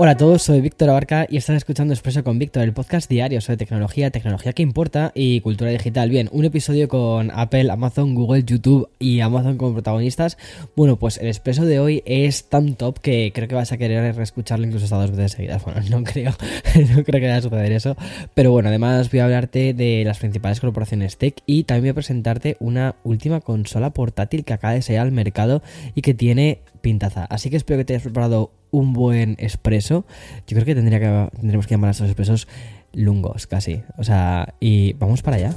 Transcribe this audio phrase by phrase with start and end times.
[0.00, 3.40] Hola a todos, soy Víctor Abarca y estás escuchando Expreso con Víctor, el podcast diario
[3.40, 6.08] sobre tecnología, tecnología que importa y cultura digital.
[6.08, 10.38] Bien, un episodio con Apple, Amazon, Google, YouTube y Amazon como protagonistas.
[10.76, 14.14] Bueno, pues el Expreso de hoy es tan top que creo que vas a querer
[14.14, 15.62] reescucharlo incluso hasta dos veces seguidas.
[15.68, 16.30] Bueno, no creo,
[16.96, 17.96] no creo que vaya a suceder eso.
[18.34, 21.94] Pero bueno, además voy a hablarte de las principales corporaciones tech y también voy a
[21.94, 25.60] presentarte una última consola portátil que acaba de salir al mercado
[25.96, 27.24] y que tiene pintaza.
[27.24, 30.04] Así que espero que te hayas preparado un buen expreso.
[30.46, 32.48] Yo creo que, tendría que tendremos que llamar a estos expresos
[32.92, 33.82] lungos casi.
[33.96, 35.54] O sea, y vamos para allá.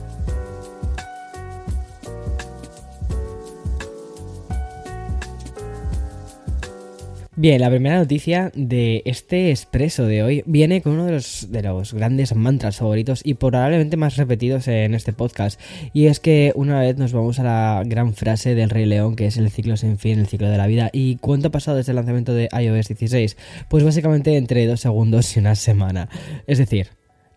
[7.42, 11.64] Bien, la primera noticia de este expreso de hoy viene con uno de los, de
[11.64, 15.60] los grandes mantras favoritos y probablemente más repetidos en este podcast.
[15.92, 19.26] Y es que una vez nos vamos a la gran frase del Rey León, que
[19.26, 20.92] es el ciclo sin fin, el ciclo de la vida.
[20.94, 23.36] ¿Y cuánto ha pasado desde el lanzamiento de iOS 16?
[23.70, 26.10] Pues básicamente entre dos segundos y una semana.
[26.46, 26.90] Es decir,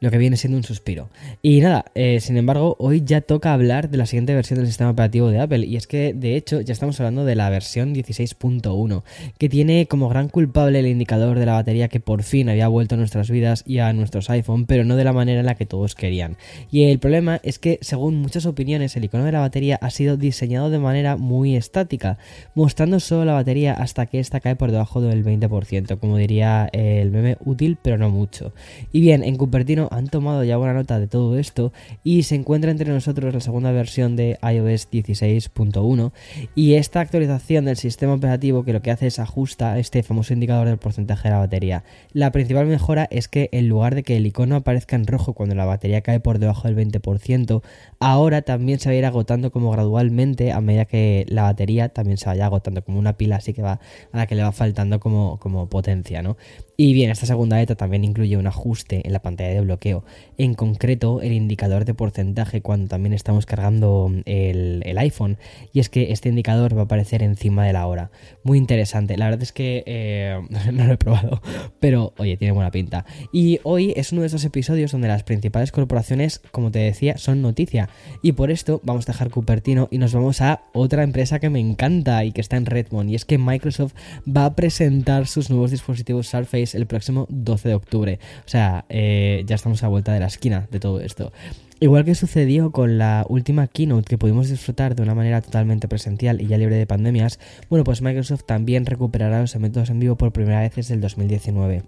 [0.05, 1.09] lo que viene siendo un suspiro.
[1.43, 4.91] Y nada, eh, sin embargo, hoy ya toca hablar de la siguiente versión del sistema
[4.91, 9.03] operativo de Apple, y es que de hecho ya estamos hablando de la versión 16.1,
[9.39, 12.95] que tiene como gran culpable el indicador de la batería que por fin había vuelto
[12.95, 15.65] a nuestras vidas y a nuestros iPhone, pero no de la manera en la que
[15.65, 16.37] todos querían.
[16.71, 20.19] Y el problema es que, según muchas opiniones, el icono de la batería ha sido
[20.19, 22.19] diseñado de manera muy estática,
[22.55, 27.11] mostrando solo la batería hasta que esta cae por debajo del 20%, como diría el
[27.11, 28.53] meme útil, pero no mucho.
[28.93, 31.73] Y bien, en Cupertino han tomado ya buena nota de todo esto
[32.03, 36.13] y se encuentra entre nosotros la segunda versión de iOS 16.1
[36.55, 40.69] y esta actualización del sistema operativo que lo que hace es ajusta este famoso indicador
[40.69, 41.85] del porcentaje de la batería.
[42.13, 45.55] La principal mejora es que en lugar de que el icono aparezca en rojo cuando
[45.55, 47.63] la batería cae por debajo del 20%,
[48.01, 52.19] ahora también se va a ir agotando como gradualmente a medida que la batería también
[52.19, 53.81] se vaya agotando como una pila así que va
[54.13, 56.37] a la que le va faltando como, como potencia, ¿no?
[56.77, 60.05] Y bien, esta segunda beta también incluye un ajuste en la pantalla de bloqueo,
[60.39, 65.39] en concreto el indicador de porcentaje cuando también estamos cargando el, iPhone,
[65.73, 68.11] y es que este indicador va a aparecer encima de la hora.
[68.43, 70.41] Muy interesante, la verdad es que eh,
[70.73, 71.41] no lo he probado,
[71.79, 73.07] pero oye, tiene buena pinta.
[73.33, 77.41] Y hoy es uno de esos episodios donde las principales corporaciones, como te decía, son
[77.41, 77.89] noticia,
[78.21, 81.61] y por esto vamos a dejar Cupertino y nos vamos a otra empresa que me
[81.61, 83.95] encanta y que está en Redmond, y es que Microsoft
[84.27, 88.19] va a presentar sus nuevos dispositivos Surface el próximo 12 de octubre.
[88.47, 91.33] O sea, eh, ya estamos a vuelta de la esquina de todo esto.
[91.81, 96.41] Igual que sucedió con la última keynote que pudimos disfrutar de una manera totalmente presencial
[96.41, 100.33] y ya libre de pandemias, bueno, pues Microsoft también recuperará los eventos en vivo por
[100.33, 101.83] primera vez desde el 2019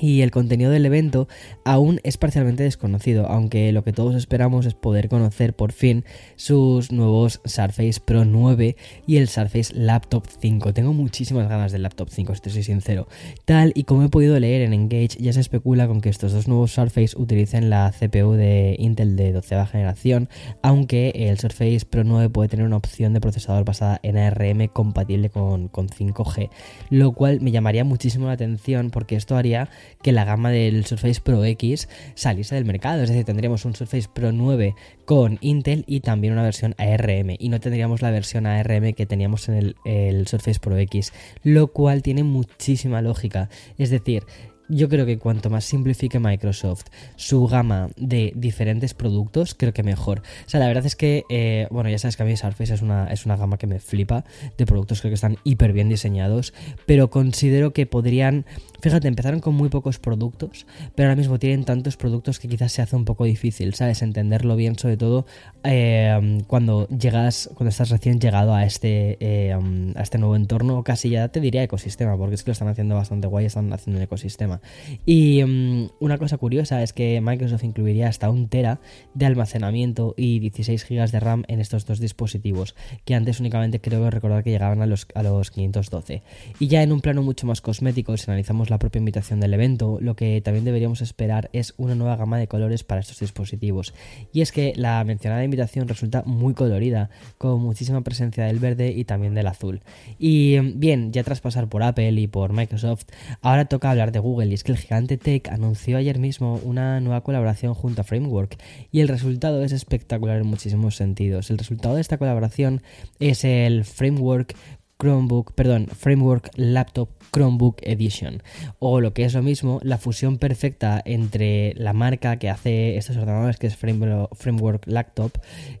[0.00, 1.28] y el contenido del evento
[1.64, 6.04] aún es parcialmente desconocido, aunque lo que todos esperamos es poder conocer por fin
[6.36, 8.76] sus nuevos Surface Pro 9
[9.06, 10.74] y el Surface Laptop 5.
[10.74, 13.06] Tengo muchísimas ganas del Laptop 5, si soy sincero.
[13.44, 16.48] Tal y como he podido leer en Engage, ya se especula con que estos dos
[16.48, 20.28] nuevos Surface utilicen la CPU de Intel de 12 generación,
[20.62, 25.30] aunque el Surface Pro 9 puede tener una opción de procesador basada en ARM compatible
[25.30, 26.50] con, con 5G,
[26.90, 29.68] lo cual me llamaría muchísimo la atención porque esto haría
[30.02, 33.02] que la gama del Surface Pro X saliese del mercado.
[33.02, 37.36] Es decir, tendríamos un Surface Pro 9 con Intel y también una versión ARM.
[37.38, 41.12] Y no tendríamos la versión ARM que teníamos en el, el Surface Pro X.
[41.42, 43.48] Lo cual tiene muchísima lógica.
[43.78, 44.24] Es decir,
[44.72, 50.20] yo creo que cuanto más simplifique Microsoft su gama de diferentes productos, creo que mejor.
[50.46, 52.82] O sea, la verdad es que, eh, bueno, ya sabes que a mí Surface es
[52.82, 54.24] una, es una gama que me flipa
[54.56, 56.54] de productos, creo que están hiper bien diseñados,
[56.86, 58.46] pero considero que podrían,
[58.80, 62.80] fíjate, empezaron con muy pocos productos, pero ahora mismo tienen tantos productos que quizás se
[62.80, 64.00] hace un poco difícil, ¿sabes?
[64.00, 65.26] Entenderlo bien, sobre todo
[65.64, 71.10] eh, cuando llegas, cuando estás recién llegado a este, eh, a este nuevo entorno, casi
[71.10, 74.04] ya te diría ecosistema, porque es que lo están haciendo bastante guay, están haciendo un
[74.04, 74.61] ecosistema.
[75.06, 78.80] Y mm, una cosa curiosa es que Microsoft incluiría hasta un tera
[79.14, 82.74] de almacenamiento y 16 GB de RAM en estos dos dispositivos,
[83.04, 86.22] que antes únicamente creo recordar que llegaban a los, a los 512.
[86.58, 89.98] Y ya en un plano mucho más cosmético, si analizamos la propia invitación del evento,
[90.00, 93.94] lo que también deberíamos esperar es una nueva gama de colores para estos dispositivos.
[94.32, 99.04] Y es que la mencionada invitación resulta muy colorida, con muchísima presencia del verde y
[99.04, 99.80] también del azul.
[100.18, 103.04] Y bien, ya tras pasar por Apple y por Microsoft,
[103.40, 107.00] ahora toca hablar de Google y es que el gigante Tech anunció ayer mismo una
[107.00, 108.56] nueva colaboración junto a Framework
[108.90, 111.50] y el resultado es espectacular en muchísimos sentidos.
[111.50, 112.82] El resultado de esta colaboración
[113.20, 114.54] es el Framework
[115.02, 118.40] Chromebook, perdón, Framework Laptop Chromebook Edition.
[118.78, 123.16] O lo que es lo mismo, la fusión perfecta entre la marca que hace estos
[123.16, 125.32] ordenadores, que es Framework Laptop,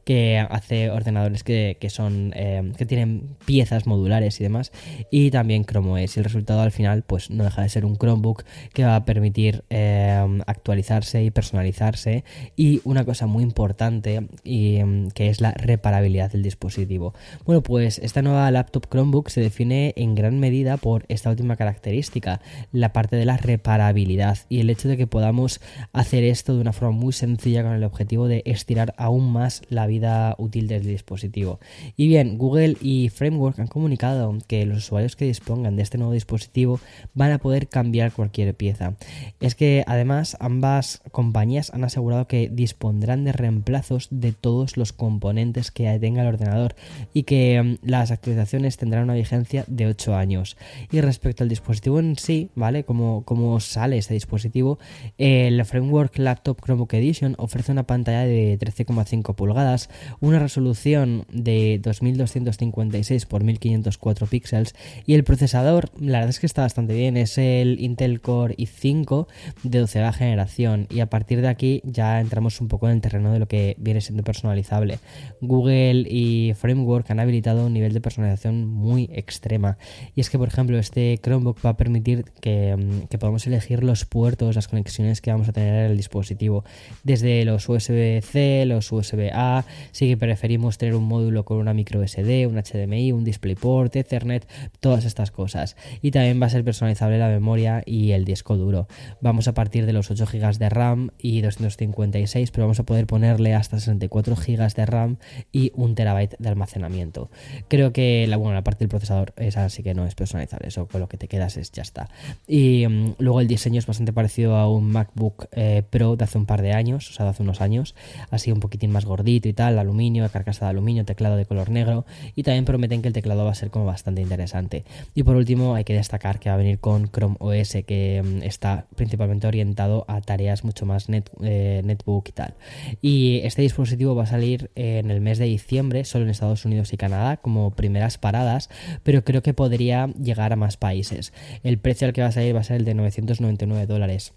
[0.04, 4.72] que hace ordenadores que, son eh, que tienen piezas modulares y demás,
[5.10, 6.16] y también Chrome OS.
[6.16, 9.04] Y el resultado al final, pues no deja de ser un Chromebook que va a
[9.04, 12.24] permitir eh, actualizarse y personalizarse.
[12.56, 14.80] Y una cosa muy importante, y,
[15.14, 17.14] que es la reparabilidad del dispositivo.
[17.44, 22.40] Bueno, pues esta nueva laptop Chromebook se define en gran medida por esta última característica,
[22.72, 25.60] la parte de la reparabilidad y el hecho de que podamos
[25.92, 29.86] hacer esto de una forma muy sencilla con el objetivo de estirar aún más la
[29.86, 31.60] vida útil del dispositivo.
[31.96, 36.12] Y bien, Google y Framework han comunicado que los usuarios que dispongan de este nuevo
[36.12, 36.80] dispositivo
[37.14, 38.94] van a poder cambiar cualquier pieza.
[39.40, 45.70] Es que además ambas compañías han asegurado que dispondrán de reemplazos de todos los componentes
[45.70, 46.74] que tenga el ordenador
[47.12, 50.56] y que mm, las actualizaciones tendrán una vigencia de 8 años.
[50.90, 52.84] Y respecto al dispositivo en sí, ¿vale?
[52.84, 54.78] Como, como sale este dispositivo,
[55.18, 59.88] el Framework Laptop Chromebook Edition ofrece una pantalla de 13,5 pulgadas,
[60.20, 64.74] una resolución de 2256 x 1504 píxeles
[65.06, 69.26] y el procesador, la verdad es que está bastante bien, es el Intel Core i5
[69.62, 73.32] de 12 generación y a partir de aquí ya entramos un poco en el terreno
[73.32, 74.98] de lo que viene siendo personalizable.
[75.40, 79.78] Google y Framework han habilitado un nivel de personalización muy extrema
[80.14, 84.04] y es que por ejemplo este Chromebook va a permitir mm, que, podamos elegir los
[84.04, 86.64] puertos, las conexiones que vamos a tener en el dispositivo,
[87.04, 92.46] desde los USB-C, los USB-A, si que preferimos tener un módulo con una micro SD,
[92.46, 94.48] un HDMI, un DisplayPort, Ethernet,
[94.80, 95.76] todas estas cosas.
[96.00, 98.88] Y también va a ser personalizable la memoria y el disco duro.
[99.20, 103.06] Vamos a partir de los 8 GB de RAM y 256, pero vamos a poder
[103.06, 105.16] ponerle hasta 64 GB de RAM
[105.52, 107.30] y 1 TB de almacenamiento.
[107.68, 110.86] Creo que la, bueno, la parte del procesador esa sí que no es personalizable, eso
[110.86, 112.08] con lo que te quedas es ya está.
[112.46, 116.38] Y mm, luego el diseño es bastante parecido a un MacBook eh, Pro de hace
[116.38, 117.94] un par de años, o sea, de hace unos años,
[118.30, 122.04] así un poquitín más gordito y tal, aluminio, carcasa de aluminio, teclado de color negro
[122.34, 124.84] y también prometen que el teclado va a ser como bastante interesante.
[125.14, 128.42] Y por último hay que destacar que va a venir con Chrome OS que mm,
[128.42, 132.54] está principalmente orientado a tareas mucho más net, eh, netbook y tal.
[133.00, 136.92] Y este dispositivo va a salir en el mes de diciembre, solo en Estados Unidos
[136.92, 138.61] y Canadá, como primeras paradas,
[139.02, 141.32] pero creo que podría llegar a más países.
[141.62, 144.32] El precio al que va a salir va a ser el de 999 dólares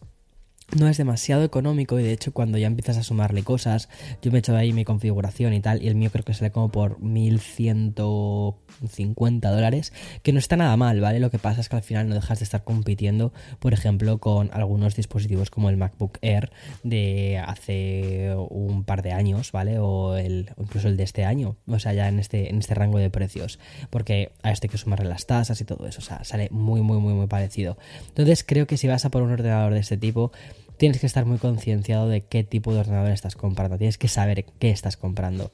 [0.73, 3.87] no es demasiado económico y de hecho cuando ya empiezas a sumarle cosas,
[4.21, 6.51] yo me he hecho ahí mi configuración y tal y el mío creo que sale
[6.51, 11.19] como por 1150 dólares, que no está nada mal, ¿vale?
[11.19, 14.49] Lo que pasa es que al final no dejas de estar compitiendo, por ejemplo, con
[14.53, 16.51] algunos dispositivos como el MacBook Air
[16.83, 19.79] de hace un par de años, ¿vale?
[19.79, 22.97] O, el, incluso el de este año, o sea, ya en este, en este rango
[22.97, 23.59] de precios,
[23.89, 26.81] porque a este hay que sumarle las tasas y todo eso, o sea, sale muy,
[26.81, 27.77] muy, muy, muy parecido.
[28.07, 30.31] Entonces creo que si vas a por un ordenador de este tipo,
[30.77, 34.45] tienes que estar muy concienciado de qué tipo de ordenador estás comprando, tienes que saber
[34.59, 35.51] qué estás comprando.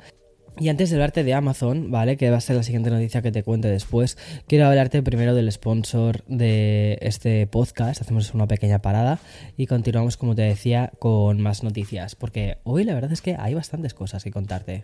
[0.60, 2.18] Y antes de hablarte de Amazon, ¿vale?
[2.18, 5.52] Que va a ser la siguiente noticia que te cuente después, quiero hablarte primero del
[5.52, 8.02] sponsor de este podcast.
[8.02, 9.20] Hacemos una pequeña parada
[9.56, 12.16] y continuamos, como te decía, con más noticias.
[12.16, 14.84] Porque hoy la verdad es que hay bastantes cosas que contarte.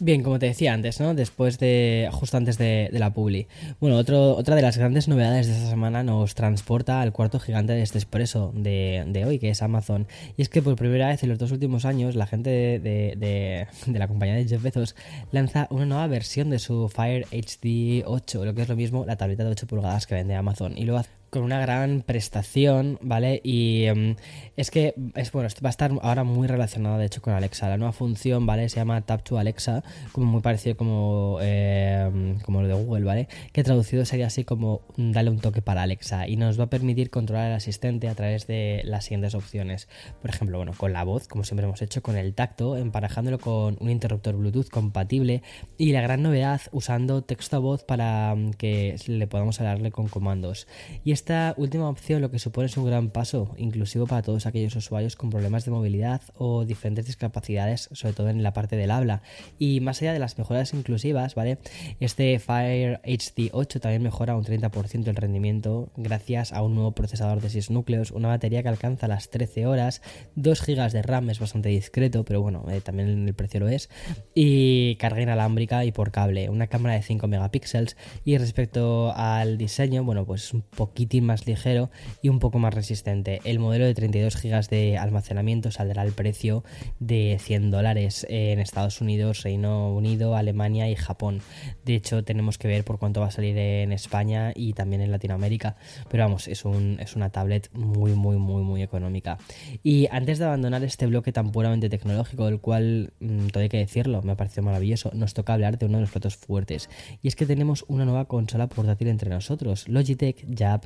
[0.00, 1.14] Bien, como te decía antes, ¿no?
[1.14, 2.08] Después de.
[2.12, 3.46] justo antes de, la publi.
[3.80, 7.82] Bueno, otra de las grandes novedades de esta semana nos transporta al cuarto gigante de
[7.82, 10.06] este expreso de, hoy, que es Amazon.
[10.36, 13.98] Y es que por primera vez en los dos últimos años, la gente de, de,
[13.98, 14.96] la compañía de Jeff Bezos
[15.30, 19.16] lanza una nueva versión de su Fire HD 8, lo que es lo mismo la
[19.16, 20.76] tableta de 8 pulgadas que vende Amazon.
[20.76, 23.40] Y lo hace con una gran prestación, ¿vale?
[23.42, 24.14] Y em,
[24.56, 27.68] es que, es bueno, esto va a estar ahora muy relacionado, de hecho, con Alexa.
[27.68, 28.68] La nueva función, ¿vale?
[28.68, 33.26] Se llama Tap to Alexa, como muy parecido como, em, como lo de Google, ¿vale?
[33.52, 37.10] Que traducido sería así como darle un toque para Alexa y nos va a permitir
[37.10, 39.88] controlar al asistente a través de las siguientes opciones.
[40.22, 43.76] Por ejemplo, bueno, con la voz, como siempre hemos hecho, con el tacto, emparejándolo con
[43.80, 45.42] un interruptor Bluetooth compatible
[45.78, 50.06] y la gran novedad usando texto a voz para em, que le podamos hablarle con
[50.06, 50.68] comandos.
[51.02, 54.76] Y esta última opción lo que supone es un gran paso, inclusivo para todos aquellos
[54.76, 59.22] usuarios con problemas de movilidad o diferentes discapacidades, sobre todo en la parte del habla.
[59.58, 61.56] Y más allá de las mejoras inclusivas, ¿vale?
[61.98, 67.40] Este Fire HD 8 también mejora un 30% el rendimiento gracias a un nuevo procesador
[67.40, 70.02] de 6 núcleos, una batería que alcanza las 13 horas,
[70.34, 73.88] 2 GB de RAM es bastante discreto, pero bueno, eh, también el precio lo es,
[74.34, 80.04] y carga inalámbrica y por cable, una cámara de 5 megapíxeles y respecto al diseño,
[80.04, 81.90] bueno, pues es un poquito más ligero
[82.22, 83.40] y un poco más resistente.
[83.44, 86.64] El modelo de 32 GB de almacenamiento saldrá al precio
[87.00, 91.40] de 100 dólares en Estados Unidos, Reino Unido, Alemania y Japón.
[91.84, 95.10] De hecho, tenemos que ver por cuánto va a salir en España y también en
[95.10, 95.76] Latinoamérica.
[96.08, 99.38] Pero vamos, es, un, es una tablet muy, muy, muy, muy económica.
[99.82, 103.78] Y antes de abandonar este bloque tan puramente tecnológico, del cual, mm, todo hay que
[103.78, 106.88] decirlo, me ha parecido maravilloso, nos toca hablar de uno de los platos fuertes.
[107.22, 109.88] Y es que tenemos una nueva consola portátil entre nosotros.
[109.88, 110.80] Logitech ya ha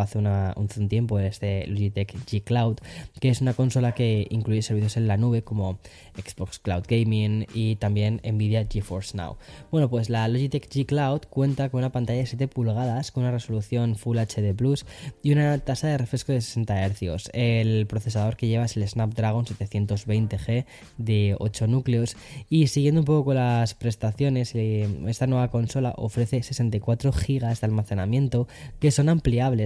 [0.00, 2.76] hace, un tiempo este Logitech G Cloud,
[3.20, 5.78] que es una consola que incluye servicios en la nube como
[6.16, 9.36] Xbox Cloud Gaming y también Nvidia GeForce Now.
[9.70, 13.32] Bueno, pues la Logitech G Cloud cuenta con una pantalla de 7 pulgadas con una
[13.32, 14.86] resolución Full HD Plus
[15.22, 17.30] y una tasa de refresco de 60 Hz.
[17.32, 20.64] El procesador que lleva es el Snapdragon 720G
[20.98, 22.16] de 8 núcleos
[22.48, 27.58] y siguiendo un poco con las prestaciones, eh, esta nueva consola ofrece 64 GB de
[27.62, 28.48] almacenamiento
[28.80, 29.08] que son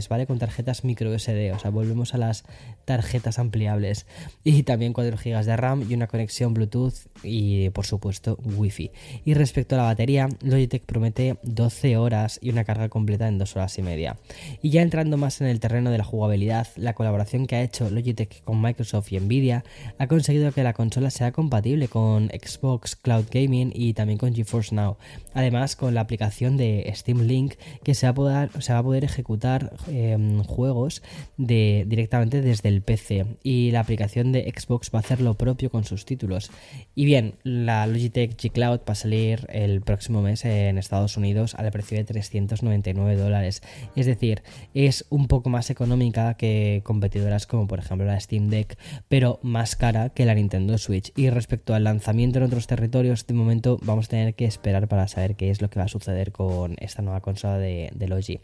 [0.08, 0.26] ¿vale?
[0.26, 2.44] Con tarjetas micro SD, o sea, volvemos a las
[2.85, 4.06] tarjetas ampliables.
[4.44, 8.90] Y también 4 GB de RAM y una conexión Bluetooth y, por supuesto, Wi-Fi.
[9.25, 13.56] Y respecto a la batería, Logitech promete 12 horas y una carga completa en 2
[13.56, 14.16] horas y media.
[14.62, 17.90] Y ya entrando más en el terreno de la jugabilidad, la colaboración que ha hecho
[17.90, 19.64] Logitech con Microsoft y Nvidia
[19.99, 24.75] ha conseguido que la consola sea compatible con Xbox Cloud Gaming y también con GeForce
[24.75, 24.97] Now.
[25.35, 31.02] Además, con la aplicación de Steam Link que se va a poder ejecutar Em, juegos
[31.37, 35.70] de, directamente desde el PC y la aplicación de Xbox va a hacer lo propio
[35.70, 36.50] con sus títulos.
[36.94, 41.54] Y bien, la Logitech G Cloud va a salir el próximo mes en Estados Unidos
[41.54, 43.62] al precio de 399 dólares.
[43.96, 44.42] Es decir,
[44.75, 49.76] es un poco más económica que competidoras como por ejemplo la Steam Deck, pero más
[49.76, 51.12] cara que la Nintendo Switch.
[51.16, 55.08] Y respecto al lanzamiento en otros territorios, de momento vamos a tener que esperar para
[55.08, 58.40] saber qué es lo que va a suceder con esta nueva consola de, de Logi.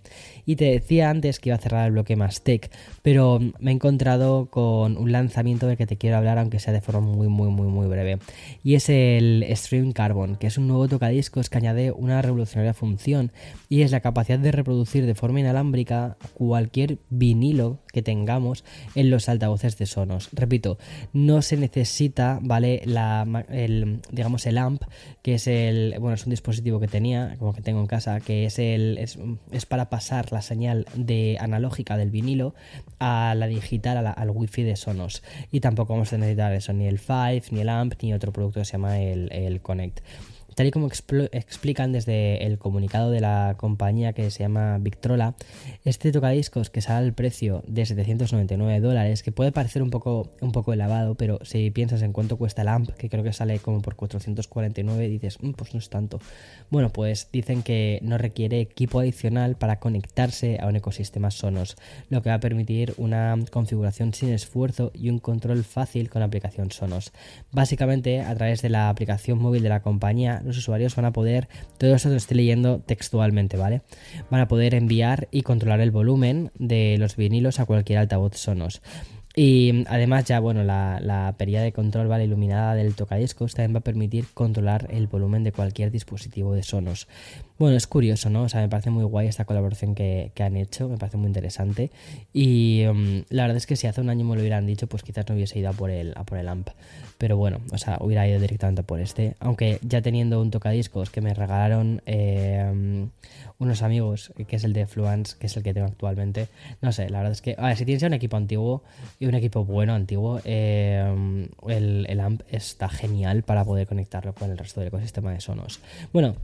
[0.46, 2.70] Y te decía antes que iba a cerrar el bloque más tech,
[3.02, 6.80] pero me he encontrado con un lanzamiento del que te quiero hablar, aunque sea de
[6.80, 8.18] forma muy, muy, muy, muy breve.
[8.62, 13.32] Y es el Stream Carbon, que es un nuevo tocadiscos que añade una revolucionaria función
[13.68, 19.28] y es la capacidad de reproducir de forma inalámbrica cualquier vinilo que tengamos en los
[19.28, 20.28] altavoces de Sonos.
[20.32, 20.78] Repito,
[21.12, 22.82] no se necesita, ¿vale?
[23.48, 24.82] El, digamos, el AMP,
[25.22, 28.46] que es el, bueno, es un dispositivo que tenía, como que tengo en casa, que
[28.46, 29.18] es el, es,
[29.52, 32.54] es para pasar la señal de analógica del vinilo
[32.98, 35.22] a la digital, al wifi de Sonos.
[35.50, 38.60] Y tampoco vamos a necesitar eso, ni el 5, ni el AMP, ni otro producto
[38.60, 40.00] que se llama el, el Connect.
[40.54, 45.34] Tal y como explican desde el comunicado de la compañía que se llama Victrola,
[45.84, 50.52] este tocadiscos que sale al precio de 799 dólares, que puede parecer un poco, un
[50.52, 53.82] poco elevado, pero si piensas en cuánto cuesta el AMP, que creo que sale como
[53.82, 56.20] por 449, dices, mm, pues no es tanto.
[56.70, 61.76] Bueno, pues dicen que no requiere equipo adicional para conectarse a un ecosistema Sonos,
[62.10, 66.26] lo que va a permitir una configuración sin esfuerzo y un control fácil con la
[66.26, 67.12] aplicación Sonos.
[67.50, 71.48] Básicamente, a través de la aplicación móvil de la compañía, los usuarios van a poder,
[71.78, 73.82] todo esto lo estoy leyendo textualmente, ¿vale?
[74.30, 78.82] Van a poder enviar y controlar el volumen de los vinilos a cualquier altavoz Sonos.
[79.36, 82.24] Y además ya, bueno, la, la perilla de control ¿vale?
[82.24, 87.08] iluminada del tocadiscos también va a permitir controlar el volumen de cualquier dispositivo de Sonos.
[87.58, 88.42] Bueno, es curioso, ¿no?
[88.42, 91.90] O sea, me parece muy guay esta colaboración que, han hecho, me parece muy interesante.
[92.32, 95.02] Y um, la verdad es que si hace un año me lo hubieran dicho, pues
[95.02, 96.70] quizás no hubiese ido a por el, a por el AMP.
[97.18, 99.36] Pero bueno, o sea, hubiera ido directamente por este.
[99.38, 103.06] Aunque ya teniendo un tocadiscos que me regalaron eh,
[103.58, 106.48] unos amigos, que es el de Fluence, que es el que tengo actualmente.
[106.82, 108.82] No sé, la verdad es que, a ver, si tienes un equipo antiguo
[109.24, 114.50] y un equipo bueno, antiguo, um, el, el AMP está genial para poder conectarlo con
[114.50, 115.80] el resto del ecosistema de Sonos.
[116.12, 116.36] Bueno,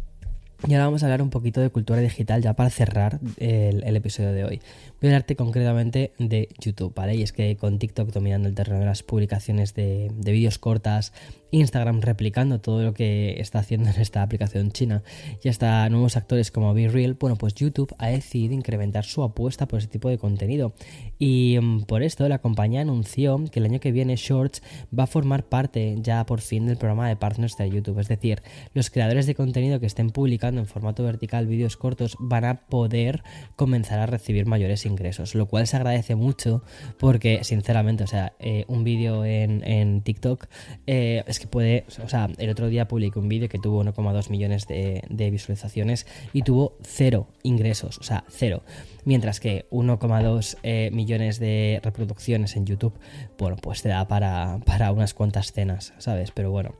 [0.67, 4.33] Y ahora vamos a hablar un poquito de cultura digital ya para cerrar el, episodio
[4.33, 4.61] de hoy.
[5.01, 7.15] Voy a hablarte concretamente de YouTube, ¿vale?
[7.15, 11.13] Y es que con TikTok dominando el terreno de las publicaciones de, de vídeos cortas,
[11.51, 15.03] Instagram replicando todo lo que está haciendo en esta aplicación china
[15.43, 19.67] y hasta nuevos actores como Be Real, bueno, pues YouTube ha decidido incrementar su apuesta
[19.67, 20.75] por ese tipo de contenido.
[21.19, 24.63] Y mm, por esto la compañía anunció que el año que viene Shorts
[24.97, 27.99] va a formar parte ya por fin del programa de partners de YouTube.
[27.99, 28.43] Es decir,
[28.75, 33.23] los creadores de contenido que estén publicando en formato vertical vídeos cortos van a poder
[33.57, 36.63] comenzar a recibir mayores ingresos, lo cual se agradece mucho
[36.99, 40.47] porque sinceramente, o sea, eh, un vídeo en, TikTok
[40.87, 44.31] eh, es que puede, o sea, el otro día publiqué un vídeo que tuvo 1,2
[44.31, 48.63] millones de, de visualizaciones y tuvo cero ingresos, o sea, cero
[49.05, 52.99] mientras que 1,2 eh, millones de reproducciones en YouTube,
[53.39, 54.61] bueno, pues te da para,
[54.93, 56.31] unas cuantas cenas, ¿sabes?
[56.33, 56.75] Pero bueno.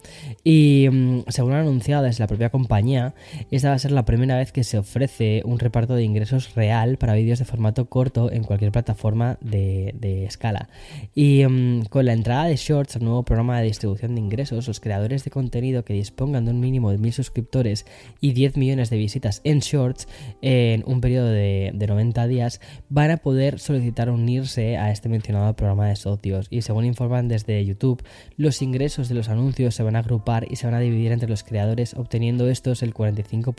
[0.45, 3.15] Y mm, según han anunciado desde la propia compañía,
[3.61, 6.97] esta va a ser la primera vez que se ofrece un reparto de ingresos real
[6.97, 10.71] para vídeos de formato corto en cualquier plataforma de, escala.
[11.15, 14.81] Y mm, con la entrada de Shorts al nuevo programa de distribución de ingresos, los
[14.81, 17.85] creadores de contenido que dispongan de un mínimo de 1000 suscriptores
[18.23, 20.09] y 10 millones de visitas en Shorts
[20.41, 25.55] en un periodo de, de 90 días van a poder solicitar unirse a este mencionado
[25.55, 28.03] programa de socios y según informan desde YouTube,
[28.39, 31.29] los ingresos de los anuncios se van a agrupar y se van a dividir entre
[31.29, 33.50] los creadores obteniendo estos el 45%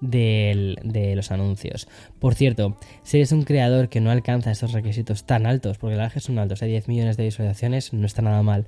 [0.00, 1.88] de los anuncios.
[2.18, 6.04] Por cierto, si eres un creador que no alcanza estos requisitos tan altos, porque la
[6.04, 8.66] verdad son altos, hay 10 millones de visualizaciones, no está nada mal,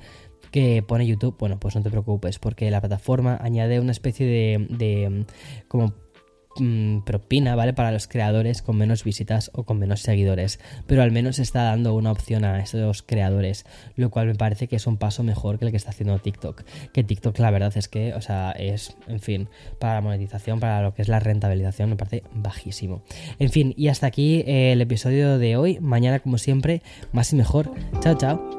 [0.50, 4.66] que pone YouTube, bueno, pues no te preocupes, porque la plataforma añade una especie de,
[4.70, 5.26] de
[5.68, 5.92] como
[6.60, 7.72] Mm, propina, ¿vale?
[7.72, 10.58] Para los creadores con menos visitas o con menos seguidores.
[10.86, 13.64] Pero al menos está dando una opción a esos creadores,
[13.96, 16.62] lo cual me parece que es un paso mejor que el que está haciendo TikTok.
[16.92, 19.48] Que TikTok, la verdad es que, o sea, es, en fin,
[19.78, 23.02] para la monetización, para lo que es la rentabilización, me parece bajísimo.
[23.38, 25.78] En fin, y hasta aquí el episodio de hoy.
[25.80, 27.70] Mañana, como siempre, más y mejor.
[28.00, 28.57] Chao, chao.